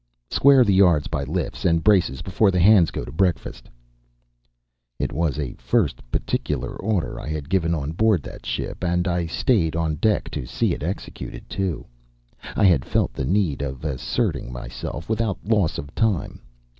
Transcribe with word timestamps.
"Square 0.31 0.63
the 0.63 0.73
yards 0.73 1.05
by 1.05 1.23
lifts 1.25 1.63
and 1.63 1.83
braces 1.83 2.23
before 2.23 2.49
the 2.49 2.57
hands 2.59 2.89
go 2.89 3.05
to 3.05 3.11
breakfast." 3.11 3.69
It 4.97 5.13
was 5.13 5.35
the 5.35 5.53
first 5.59 6.01
particular 6.11 6.71
order 6.75 7.19
I 7.19 7.27
had 7.27 7.51
given 7.51 7.75
on 7.75 7.91
board 7.91 8.23
that 8.23 8.43
ship; 8.43 8.83
and 8.83 9.07
I 9.07 9.27
stayed 9.27 9.75
on 9.75 9.97
deck 9.97 10.31
to 10.31 10.47
see 10.47 10.73
it 10.73 10.81
executed, 10.81 11.47
too. 11.51 11.85
I 12.55 12.65
had 12.65 12.83
felt 12.83 13.13
the 13.13 13.25
need 13.25 13.61
of 13.61 13.85
asserting 13.85 14.51
myself 14.51 15.07
without 15.07 15.37
loss 15.45 15.77
of 15.77 15.93
time. 15.93 16.41